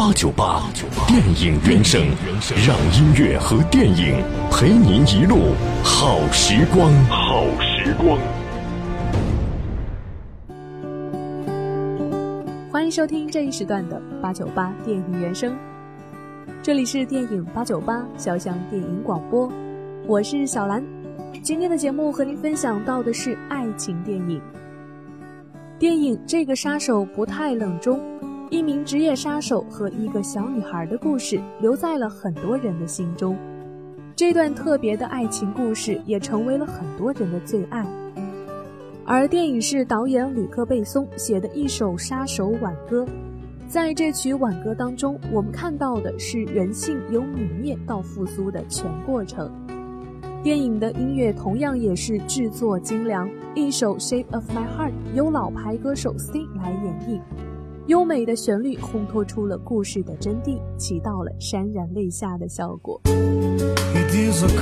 [0.00, 0.62] 八九八
[1.06, 2.00] 电影原声，
[2.66, 5.52] 让音乐和电影陪您一路
[5.84, 6.90] 好时光。
[7.04, 8.18] 好时光。
[12.72, 15.54] 欢迎收听这一时段的八九八电影原声，
[16.62, 19.52] 这里是电影八九八潇湘电影广播，
[20.06, 20.82] 我是小兰。
[21.42, 24.40] 今天的节目和您分享到的是爱情电影。
[25.78, 28.00] 电影《这个杀手不太冷》中。
[28.50, 33.36] 一名职业杀手和一个小女孩的故事留在了很多人的心中，
[34.16, 37.86] 这段特别的爱情故事也成为了很多人的最爱。
[39.04, 43.06] 而电影是导演吕克·贝松写的一首杀手挽歌，
[43.68, 49.48] 在这曲挽歌当中，我们看到的是人性由泯灭到复苏的全过程。
[50.42, 57.20] 电影的音乐同样也是制作精良，一首《Shape of My Heart》由老牌歌手 Sting 来演绎。
[57.90, 63.00] 优美的旋律烘托出了故事的真谛，起到了潸然泪下的效果。
[63.04, 64.56] He deals the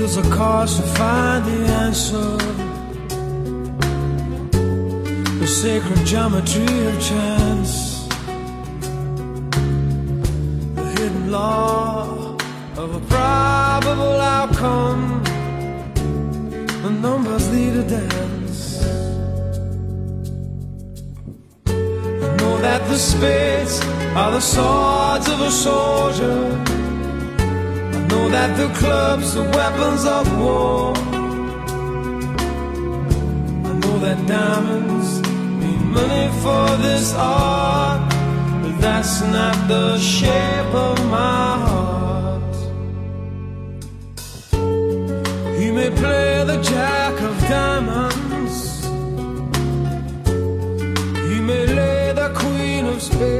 [0.00, 2.30] deals the cards to find the answer.
[5.40, 7.72] The sacred geometry of chance.
[10.78, 12.34] The hidden law
[12.82, 15.22] of a probable outcome.
[16.84, 18.82] The numbers lead a dance.
[22.24, 23.76] I know that the spades
[24.20, 26.89] are the swords of a soldier
[28.10, 30.92] know that the clubs are weapons of war.
[33.68, 35.10] I know that diamonds
[35.60, 38.02] mean money for this art,
[38.62, 42.56] but that's not the shape of my heart.
[45.60, 48.56] He may play the jack of diamonds,
[51.28, 53.39] he may lay the queen of spades,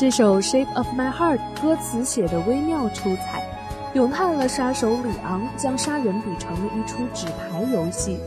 [0.00, 3.44] 这首《Shape of My Heart》歌词写的微妙出彩，
[3.92, 8.18] 咏叹了杀手里昂将杀人比成了一出纸牌游戏，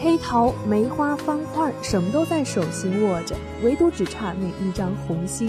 [0.00, 5.48] 黑桃、梅花、方块什么都在手心握着，唯独只差那一张红心。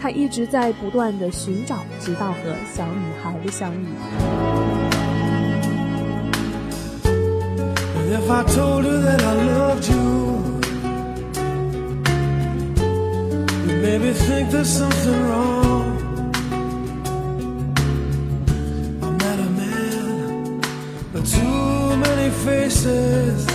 [0.00, 2.36] 他一直在不断的寻找，直到和
[2.72, 3.88] 小女孩的相遇。
[13.98, 15.98] Maybe think there's something wrong.
[19.02, 20.60] I'm not a man,
[21.12, 23.46] but too many faces.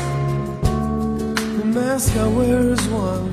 [1.58, 3.33] The mask I wear is one.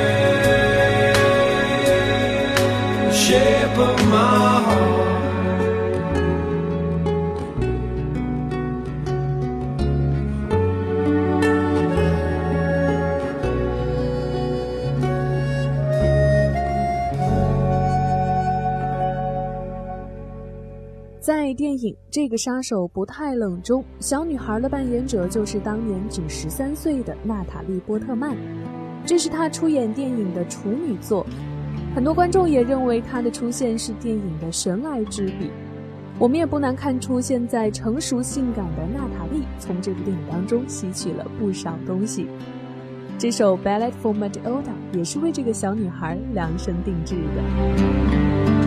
[21.53, 28.35] 电影《这个杀手不太冷》中，小女孩的扮演者就是当年仅十三岁的娜塔莉·波特曼，
[29.05, 31.25] 这是她出演电影的处女作。
[31.93, 35.51] 很多观众也认为她的出现是电影的神来之笔。
[36.19, 42.27] 我们也不难看出，现在成熟性感的娜塔莉从这部电影当中吸取了不少东西。
[43.17, 44.63] 这首《Ballet for Matilda》
[44.97, 48.60] 也是为这个小女孩量身定制的。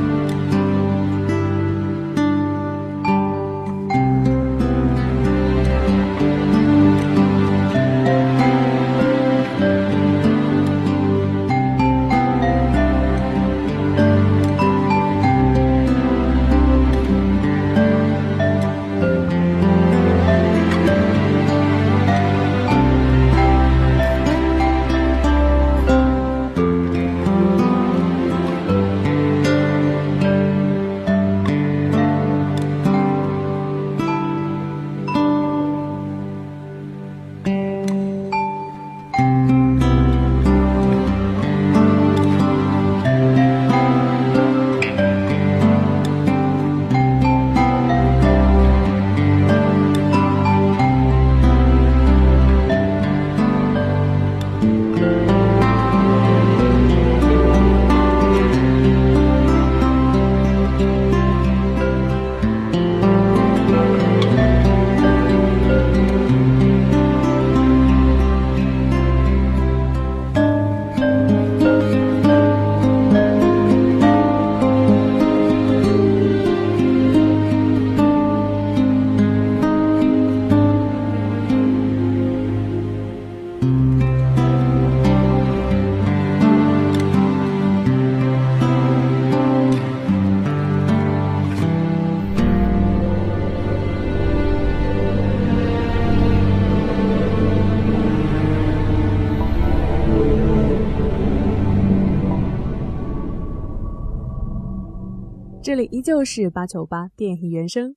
[105.65, 107.97] 这里依旧是八九八电影原声，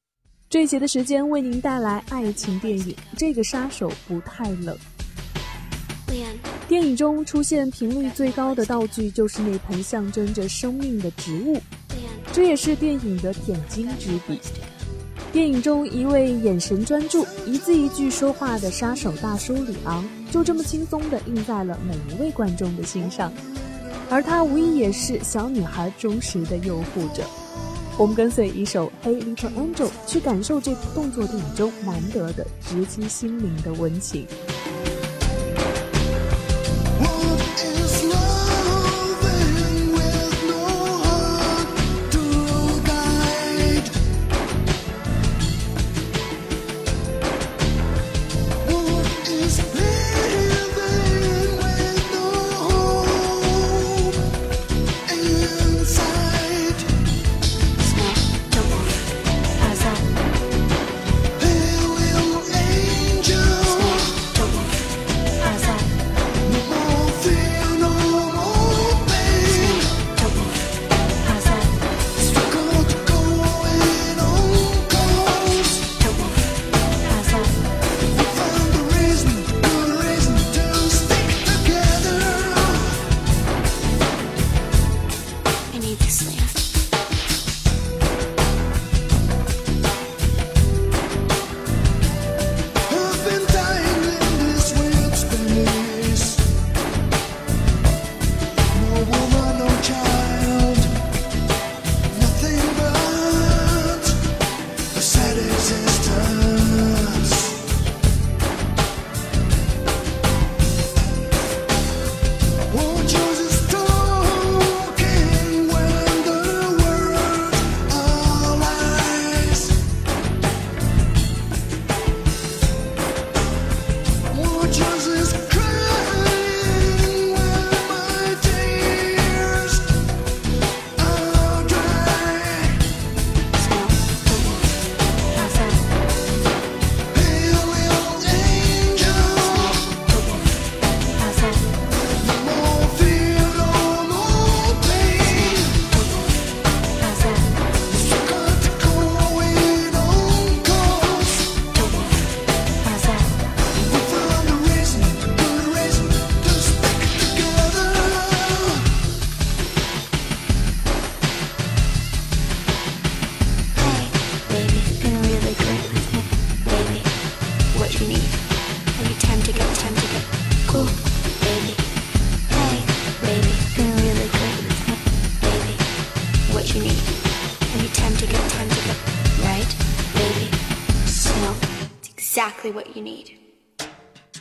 [0.49, 2.85] 这一节的时间为您带来爱情电影
[3.17, 4.73] 《这个杀手不太冷》。
[6.69, 11.59] 电影中出现频率最高的道具就是那盆象征着生命的植物，
[12.31, 14.39] 这也是电影的点睛之笔。
[15.33, 23.29] 电影中一位眼神专注、一字一句说话的杀手大叔里昂，就这么轻松地印在了每一位观众的心上，
[24.09, 27.25] 而他无疑也是小女孩忠实的拥护者。
[27.99, 34.27] 我们跟随一首《Hey Little Angel》去感受这部动作电影中难得的直击心灵的温情。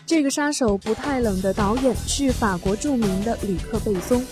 [0.06, 4.24] 这个杀手不太冷的导演是法国著名的吕克·贝松。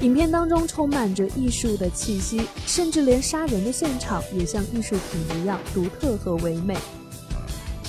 [0.00, 6.76] 影片当中充满着艺术的气息，甚至连杀人的现场也像艺术品一样独特和唯美。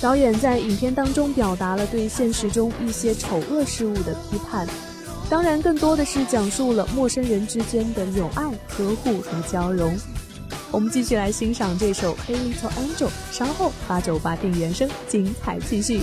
[0.00, 4.66] 导演在影片当中表达了对现实中一些丑恶事物的批判，
[5.28, 9.96] 当然更多的是讲述了陌生人之间的友爱、呵护和交融。
[10.70, 16.00] 我们继续来欣赏这首《Hey Little Angel》，稍后八九八定原声精彩继续。